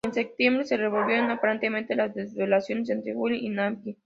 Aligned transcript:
En 0.03 0.15
septiembre, 0.15 0.65
se 0.65 0.77
resolvieron 0.77 1.29
aparentemente 1.29 1.93
las 1.95 2.15
desavenencias 2.15 2.89
entre 2.89 3.13
Wuhan 3.13 3.35
y 3.35 3.49
Nankín. 3.49 3.97